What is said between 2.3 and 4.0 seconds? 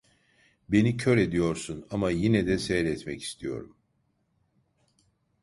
de seyretmek istiyorum.